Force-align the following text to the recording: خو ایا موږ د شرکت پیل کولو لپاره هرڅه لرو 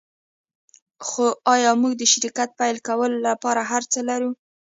خو 1.07 1.25
ایا 1.53 1.71
موږ 1.81 1.93
د 1.97 2.03
شرکت 2.13 2.49
پیل 2.59 2.77
کولو 2.87 3.17
لپاره 3.27 3.61
هرڅه 3.71 3.99
لرو 4.09 4.29